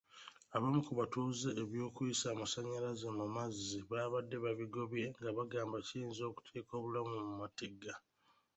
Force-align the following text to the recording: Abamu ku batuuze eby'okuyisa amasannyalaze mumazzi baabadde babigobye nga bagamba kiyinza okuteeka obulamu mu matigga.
Abamu 0.55 0.79
ku 0.85 0.91
batuuze 0.99 1.49
eby'okuyisa 1.61 2.25
amasannyalaze 2.29 3.05
mumazzi 3.17 3.77
baabadde 3.91 4.37
babigobye 4.43 5.05
nga 5.19 5.29
bagamba 5.37 5.77
kiyinza 5.87 6.23
okuteeka 6.31 6.71
obulamu 6.79 7.15
mu 7.27 7.33
matigga. 7.41 7.93